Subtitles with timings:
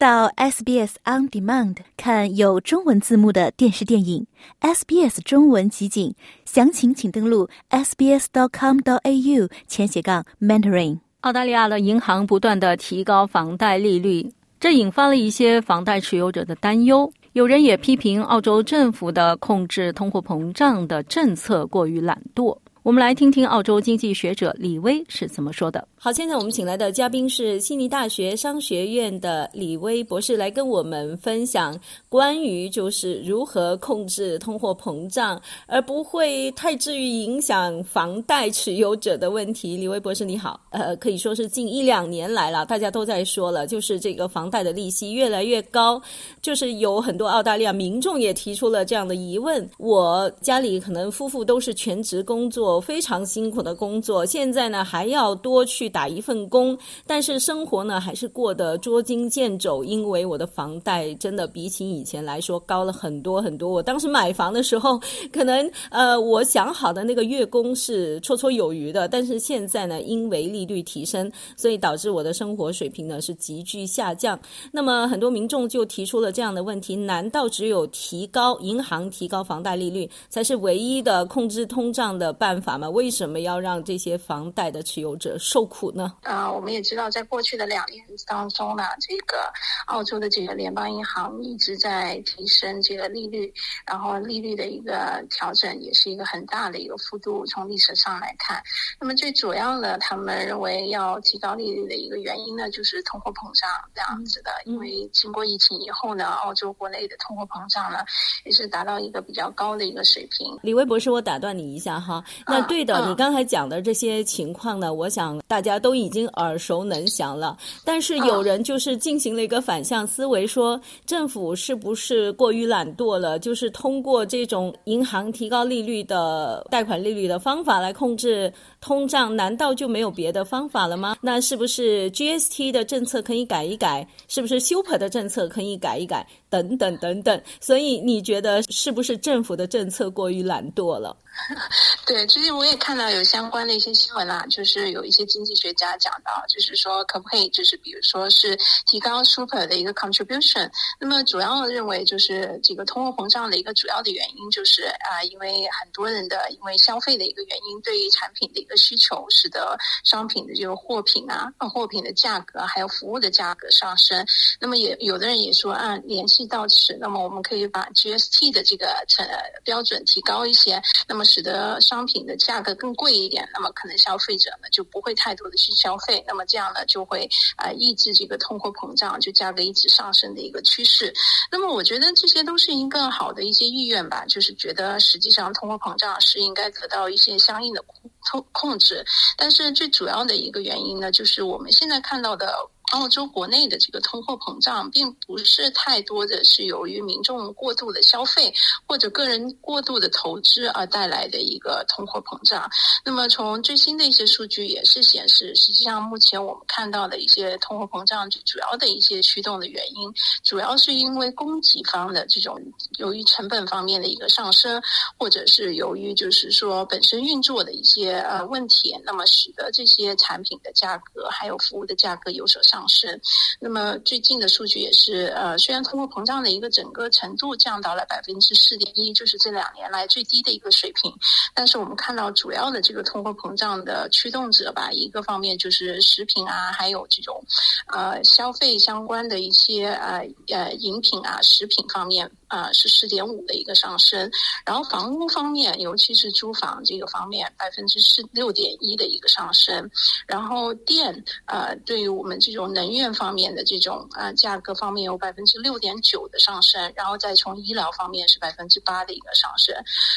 [0.00, 4.26] 到 SBS On Demand 看有中文字幕的电视电影
[4.62, 6.14] ，SBS 中文集锦，
[6.46, 11.00] 详情请登录 sbs.com.au 前斜杠 mentoring。
[11.20, 17.12] 澳大利亚的银行不断的提高房贷利率，这引发了一些房贷持有者的担忧。
[17.34, 22.56] 有人也批评澳洲政府的控制通货膨胀的政策过于懒惰。
[22.82, 25.86] 我们来听听澳洲经济学者李威是怎么说的。
[25.96, 31.78] 好，现在我们请来的嘉宾是悉尼大学商学院的李威博士，来跟我们分享
[32.08, 39.76] 关于就是如何控制通货膨胀，而不会太至于影响房贷持有者的问题。
[39.76, 46.00] 李威博士你好，呃，可以说是近一两年来了，大家都在说了，就是这个房贷的利息越来越高，
[46.40, 55.88] 就是有很多澳大利亚民众也提出了这样的疑问：我家里可能夫妇都是全职工作，非常辛苦的工作，现在呢还要多去。
[55.88, 63.70] 打一份工，但是生活呢还是过得捉襟见肘，因为我的房贷真的比起以前来说高了很多很多。
[63.70, 65.00] 我当时买房的时候，
[65.32, 74.38] 可能呃我想好的那个月供是绰绰有余的，但是现在呢，因为利率提升，所以导致我的生活水平呢是急剧下降。
[74.70, 82.88] 那么很多民众就提出了这样的问题：难道只有提高银行提高房贷利率才是唯一的控制通胀的办法吗？
[82.88, 85.90] 为什么要让这些房贷的持有者受苦？
[85.92, 86.14] 呢？
[86.22, 89.38] 啊，我们也知道，在过去的两年当中呢，这个
[89.86, 93.52] 澳洲的这个联邦银行一直在提升这个利率，
[93.86, 97.44] 然后利率的一个调整也是一个很大的一个幅度。
[97.46, 98.62] 从历史上来看，
[99.00, 104.50] 那么最主要的，他们认为要提高利率的一个原因呢，就是通货膨胀这样子的。
[104.64, 107.98] 因为经过疫情以后呢，澳洲国内的通货膨胀呢，
[108.44, 110.56] 也是达到一个比较高的一个水平。
[110.62, 115.80] 李威博士，我打断你一下哈，那对的，你刚才讲的这些情况呢，我想大家。
[115.80, 117.56] 都已经耳熟能详了，
[117.86, 123.38] 但是有人就是进行了一个反向思维，说政府是不是过于懒惰了？
[123.38, 131.16] 就是通过这种银行提高利率的贷款利率的方法来控制通胀，难道就没有别的方法了吗？
[131.22, 134.06] 那是不是 GST 的政策可以改一改？
[134.28, 136.26] 是不是 Super 的政策可以改一改？
[136.50, 137.40] 等等等等。
[137.60, 141.16] 所以你觉得是不是政府的政策过于懒惰了？
[142.06, 150.66] 对，最近我也看到有相关的一些新闻啦，就是有一些经济学家讲到，就是说可不可以，就是比如说是提高 super 的一个 contribution。
[150.98, 164.26] 那么主要认为就是这个通货膨胀的一个主要的原因就是啊，因为很多人的因为消费的一个原因，对于产品的一个需求，使得商品的这个货品啊，货品的价格还有服务的价格上升。
[164.58, 169.28] 那么也有的人也说啊，联系到此，那么我们可以把 GST 的这个成
[169.62, 171.22] 标准提高一些，那么。
[171.22, 181.12] 使得商品价格更贵一点，那么可能消费者呢就不会太多的去消费，那么这样呢就会啊抑制这个通货膨胀，就价格一直上升的一个趋势。
[181.50, 187.82] 那么我觉得这些都是一个好的一些意愿吧，就是觉得实际上通货膨胀是应该得到一些相应的
[188.30, 189.04] 控控制，
[189.36, 192.54] 但是最主要的一个原因呢，就是我们现在看到的。
[192.90, 198.52] 澳洲国内的这个通货膨胀，并不是太多的是由于民众过度的消费
[198.86, 202.68] 或者个人过度的投资而带来的一个通货膨胀。
[203.04, 210.12] 那么从最新的一些数据也是显示，实际上目前我们看到的一些通货膨胀最主要的一些驱动的原因，
[210.42, 212.60] 主要是因为供给方的这种
[212.98, 214.82] 由于成本方面的一个上升，
[215.16, 222.79] 或者是由于就是说本身运作的一些呃问题，那么使得这些产品的价格还有服务的价格有所上。
[222.80, 223.20] 上升，
[223.60, 231.12] 那么最近的数据也是，呃，虽然通货膨胀的一个整个程度降到了百分之四点一，就是这两年来最低的一个水平，
[231.54, 237.44] 但是我们看到主要的这个通货膨胀的驱动者吧，一个方面就是食品啊，还有这种，
[237.92, 242.30] 呃，消费相关的一些呃呃饮品啊，食品方面。
[242.50, 244.28] 啊，是四点五的一个上升，
[244.66, 249.88] 然后房屋方面，尤其是租房这个方面，百分之四六点一的一个上升，
[250.26, 259.72] 然后电，呃，对于我们这种能源方面的这种啊价格方面有百分之六点九的上升，然后再从医疗方面是百分之八的一个上升，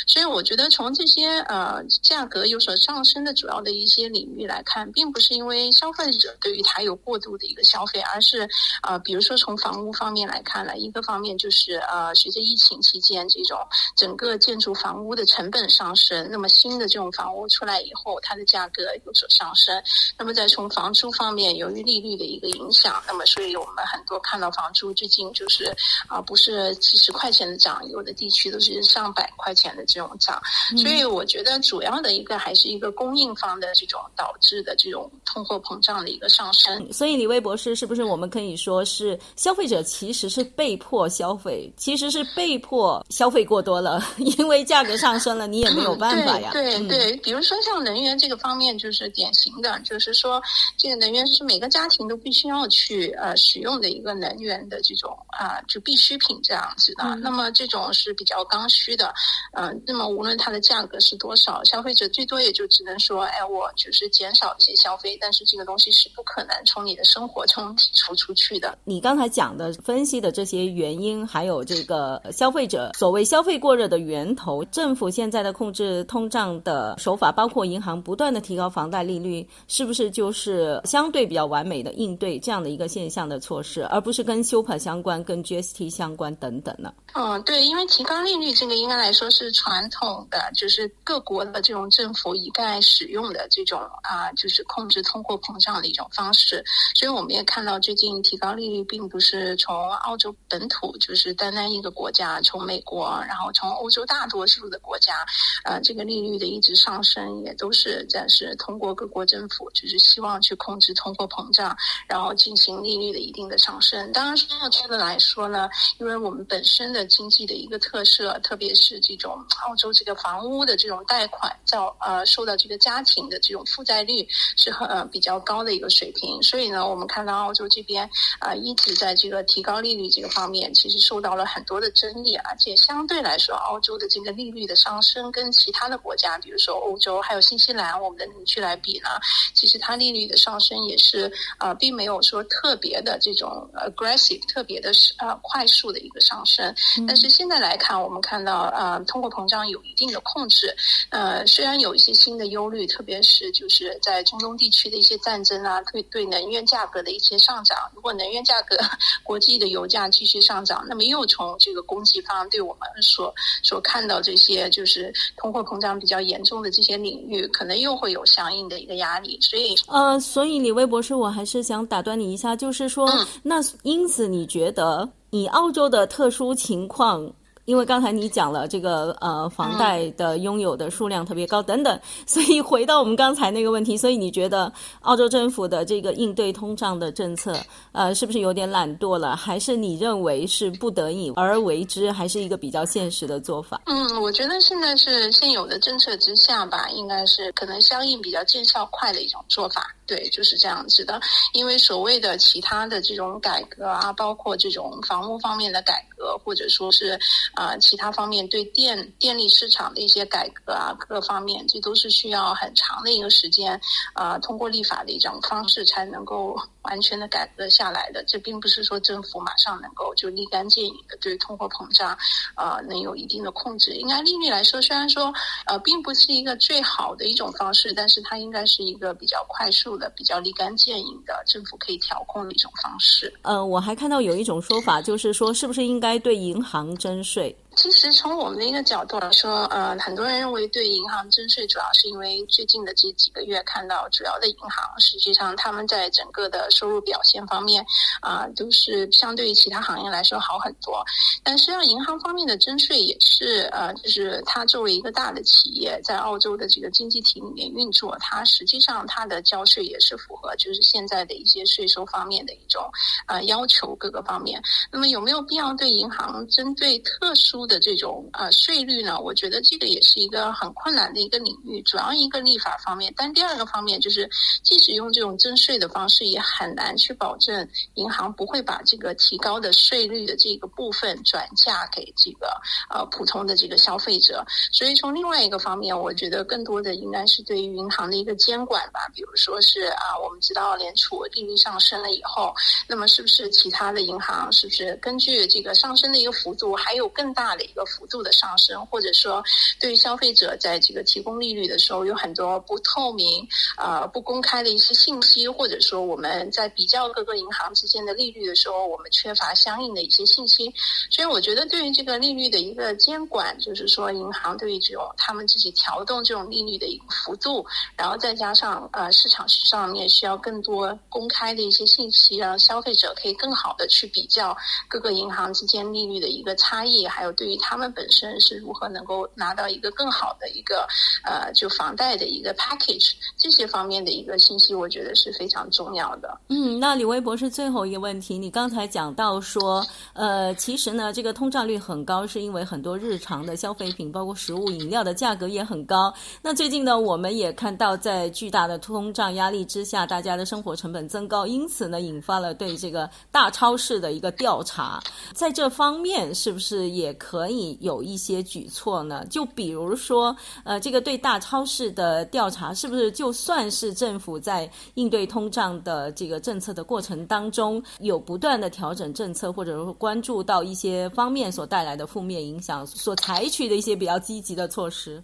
[0.07, 8.50] 所以我觉得从这些呃价格有所上升的主要的一些领域来看，并不是因为消费者对于它有过度的一个消费，而是
[8.81, 12.12] 啊，比如说从房屋方面来看呢，一个方面就是呃。
[12.23, 13.59] 随着疫情期间这种
[13.97, 19.75] 整个建筑房屋的成本上升，那么新的这种房屋出来以后，它的价格有所上升。
[20.17, 25.65] 那么再从房租方面，由于利率的一个影响，那么所以我们很多看到房租最近就是
[26.07, 30.41] 啊，不是几十块钱的涨，有的地区都是上百块钱的这种涨。
[30.77, 36.93] 所以我觉得主要的一个还是一个供应方的这种导致的这种通货膨胀的一个上升。
[36.93, 44.00] 所以李威博士，是不是我们可以说是消费者其实是被迫消费，其实是被迫消费过多了，
[44.38, 46.51] 因为价格上升了，你也没有办法呀。
[46.54, 50.39] 对对，比如说像能源这个方面，就是典型的，就是说
[50.77, 57.15] 这个能源是每个家庭都必须要去呃使用的一个能源的这种啊就必需品这样子的。
[57.15, 59.12] 那么这种是比较刚需的，
[59.54, 68.77] 嗯，那么无论它的价格是多少，消费者最多也就只能说，哎，我就是减少一些消费，但是这个东西是不可能从你的生活中剔除出去的。
[68.83, 86.94] 你刚才讲的分析的这些原因，还有这个消费者所谓消费过热的源头，政府现在的控制通胀的手法，包括银行不断的提高房贷利率，是不是就是相对比较完美的应对这样的一个现象的措施，而不是跟 super 相关、跟 GST 相关等等呢？
[87.13, 96.63] 嗯，对，因为提高利率这个应该来说是传统的，就是各国的这种政府一概使用的这种啊，就是控制通货膨胀的一种方式。
[96.95, 105.25] 所以我们也看到，最近提高利率并不是从澳洲本土，就是单单一个国家，从美国，然后从欧洲大多数的国家，
[105.63, 111.74] 呃，这个利率的一直上升，也都是暂时通过各国政府，就是希望去控制通货膨胀，
[112.07, 114.12] 然后进行利率的一定的上升。
[114.12, 115.69] 当然，从这个来说呢，
[116.00, 128.10] 因为我们本身的经济的一个特色，特别是这种澳洲这个房屋的这种贷款，叫呃受到这个家庭的这种负债率是很比较高的一个水平，所以呢，我们看到澳洲这边
[128.40, 139.09] 啊一直在这个提高利率这个方面，其实受到了很多的争议，而且相对来说，澳洲的这个利率的上升跟其他的国家，比如说欧洲还有新西兰我们的邻居来比呢，
[139.53, 146.74] 其实它利率的上升也是啊，并没有说特别的这种 aggressive，特别的是呃快速的一个上升，
[147.06, 147.33] 但是。
[147.33, 150.71] 现在来看，我们看到呃，通货膨胀有一定的控制。
[151.09, 157.75] 呃，虽然有一些新的忧虑，特别是就是在中东地区的一些战争啊，对对能源价格的一些上涨。
[157.95, 158.77] 如果能源价格、
[159.25, 163.33] 国际的油价继续上涨，那么又从这个供给方对我们所
[163.63, 169.37] 所看到这些就是通货膨胀比较严重的这些领域，可能又会有相应的一个压力。
[169.41, 173.09] 所以呃，所以李威博士，我还是想打断你一下，就是说，
[173.41, 175.09] 那因此你觉得？
[175.31, 177.33] 以澳洲的特殊情况。
[177.65, 184.71] 因为刚才你讲了这个呃房贷的拥有的数量特别高等等，所以回到我们刚才那个问题，所以你觉得
[185.01, 187.56] 澳洲政府的这个应对通胀的政策，
[187.94, 189.36] 呃，是不是有点懒惰了？
[189.36, 193.81] 还是你认为是不得已而为之，还是一个比较现实的做法？
[193.86, 199.94] 嗯，我觉得现在是现有的政策之下吧，应该是可能相应比较见效快的一种做法。
[200.05, 201.19] 对，就是这样子的。
[201.53, 207.19] 因为所谓的其他的这种改革啊，包括这种房屋方面的改革，或者说是。
[207.55, 213.79] 啊，其他方面对电电力市场的一些改革啊，各方面这都是需要很长的一个时间
[214.13, 218.24] 啊，通过立法的一种方式才能够完全的改革下来的。
[218.25, 222.18] 这并不是说政府马上能够就立竿见影的对通货膨胀
[222.56, 223.94] 啊能有一定的控制。
[223.95, 225.33] 应该利率来说，虽然说
[225.65, 233.33] 呃并不是一个最好的一种方式，但是它应该是一个比较快速的、比较立竿见影的政府可以调控的一种方式。
[233.41, 237.56] 呃，我还看到有一种说法，就是说是不是应该对银行征税？
[237.75, 247.85] 其实从我们的一个角度来说，呃，很多人认为对银行征税，主要是因为最近的这几个月看到主要的银行，实际上他们在整个的收入表现方面，
[248.21, 251.03] 啊，都是相对于其他行业来说好很多。
[251.44, 262.89] 但实际上，银行方面的征税也是，呃，就是它作为一个大的企业，在澳洲的这个经济体里面运作，它实际上它的交税也是符合就是现在的一些税收方面的一种
[263.25, 264.61] 啊要求各个方面。
[264.92, 274.29] 那么有没有必要对银行针对特殊的这种呃税率呢，我觉得这个也是一个很困难的一个领域，主要一个立法方面，但第二个方面就是，
[274.63, 284.45] 即使用这种征税的方式，也很难去保证银行不会把这个提高的税率的这个部分转嫁给这个呃普通的这个消费者。
[284.71, 292.53] 所以从另外一个方面，我觉得更多的应该是对于银行的一个监管吧，比如说是啊，我们知道联储利率上升了以后，
[292.87, 297.53] 那么是不是其他的银行是不是根据这个上升的一个幅度，还有更大。
[297.56, 299.44] 的一个幅度的上升，或者说
[299.80, 310.74] 对于消费者在这个提供利率的时候有很多不透明、呃不公开的一些信息，或者说我们在比较各个银行之间的利率的时候，我们缺乏相应的一些信息。
[311.10, 317.66] 所以我觉得对于这个利率的一个监管，就是说银行对于这种他们自己调动这种利率的一个幅度，
[317.98, 324.56] 然后再加上呃市场上面需要更多公开的一些信息，让消费者可以更好的去比较
[324.88, 330.88] 各个银行之间利率的一个差异，还有对对于他们本身是如何能够拿到一个更好的一个
[331.26, 336.40] 呃就房贷的一个 package 这些方面的一个信息，我觉得是非常重要的。
[336.47, 346.14] 嗯，那李威博士最后一个问题，你刚才讲到说，呃，其实呢，这个通胀率很高，是因为很多日常的消费品，包括食物、饮料的价格也很高。
[346.42, 355.02] 那最近呢，我们也看到在巨大的通胀压力之下，大家的生活成本增高，因此呢，引发了对这个大超市的一个调查。
[355.33, 359.25] 在这方面，是不是也可可以有一些举措呢？
[359.28, 375.23] 就比如说，呃，这个对大超市的调查，是不是就算是政府在应对通胀的这个政策的过程当中，有不断的调整政策，或者说关注到一些方面所带来的负面影响，所采取的一些比较积极的措施？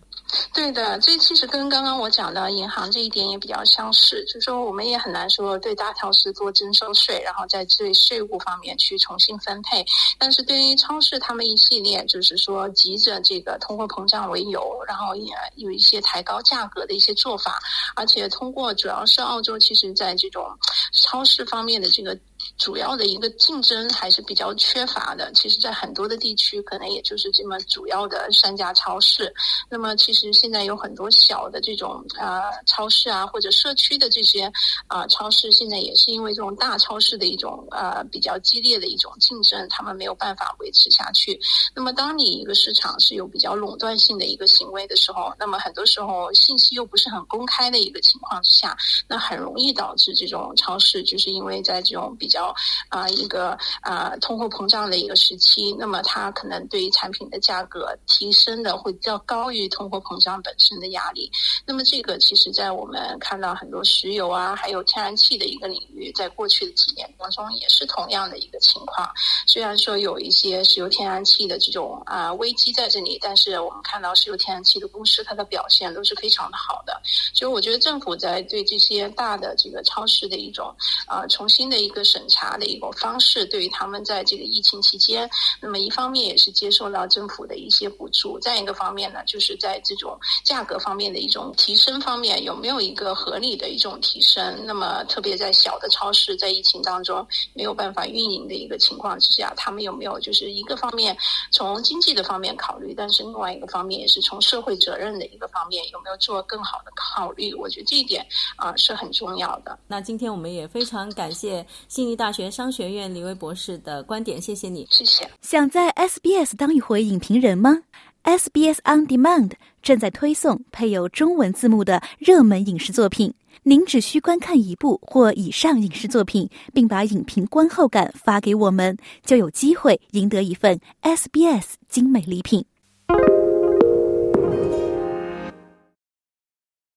[0.51, 9.85] 对的，这其实跟刚刚我讲的银行这一点也比较相似，就是说我们也很难说对大超市做征收税，然后在对税务方面去重新分配。
[10.17, 17.59] 但是对于超市，他们一系列就是说急着这个通货膨胀为由，然后也有一些抬高价格的一些做法，
[17.95, 20.45] 而且通过主要是澳洲，其实在这种
[20.93, 22.17] 超市方面的这个。
[22.57, 25.31] 主要的一个竞争还是比较缺乏的。
[25.33, 29.33] 其实，在很多的地区，可能也就是这么主要的三家超市。
[29.69, 34.51] 那么，其实现在有很多小的这种呃超市啊，或者社区的这些
[34.87, 41.39] 啊超市，现在也是因为这种大超市的一种呃比较激烈的一种竞争，他们没有办法维持下去。
[41.75, 48.77] 那么，当你一个市场是有比较垄断性的一个行为的时候，那么很多时候信息又不是很公开的一个情况之下，
[49.07, 52.55] 那很容易导致这种超市就是因为在这种比较。
[52.87, 61.29] 啊，一个啊，通货膨胀的一个时期，那么它可能对于产品的价格提升的会较高于通货膨胀本身的压力。
[61.65, 69.11] 那么这个其实，在我们看到很多石油啊，还有天然气的一个领域，在过去的几年当中也是同样的一个情况。
[69.45, 77.01] 虽然说有一些石油天然气的这种啊危机在这里，但是我们看到石油天然气的公司它的表现都是非常的好的。
[77.33, 82.18] 所以我觉得政府在对这些大的这个超市的一种啊重新的一个审。
[82.19, 85.29] 审查的一个方式，对于他们在这个疫情期间，
[85.61, 94.65] 那么一方面也是接受到政府的一些补助，再一个方面呢，就是在这种价格方面的一种提升方面，有没有一个合理的一种提升？
[94.65, 101.15] 那么特别在小的超市在疫情当中没有办法运营的一个情况之下，他们有没有就是一个方面
[101.51, 107.53] 从经济的方面考虑，但是另外一个方面也是从社会责任的一个方面，有没有做更好的考虑？
[107.53, 108.25] 我觉得这一点
[108.57, 109.79] 啊是很重要的。
[109.87, 111.65] 那今天我们也非常感谢
[112.09, 115.29] 尼大学商学院李威博士的观点，谢谢你，谢谢。
[115.41, 117.83] 想在 SBS 当一回影评人吗
[118.23, 119.51] ？SBS On Demand
[119.83, 132.65] 正在推送配有中文字幕的热门影视作品，您只需观看一部或以上影视作品，并把影评观后感发给我们，就有机会赢得一份 SBS 精美礼品。